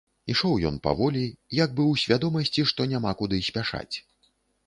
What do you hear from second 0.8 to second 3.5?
паволі, як бы ў свядомасці, што няма куды